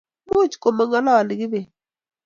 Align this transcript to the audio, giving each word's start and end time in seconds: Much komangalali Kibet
Much 0.31 0.53
komangalali 0.61 1.33
Kibet 1.39 1.67